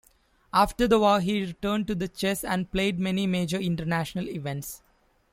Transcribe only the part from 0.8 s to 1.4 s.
the war,